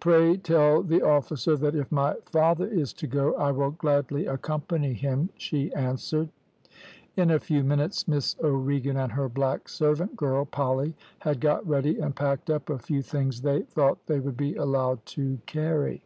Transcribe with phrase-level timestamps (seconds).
[0.00, 4.92] "`Pray tell the officer, that if my father is to go I will gladly accompany
[4.92, 6.28] him,' she answered.
[7.16, 11.98] "In a few minutes Miss O'Regan and her black servant girl, Polly, had got ready
[11.98, 16.02] and packed up a few things they thought they would be allowed to carry.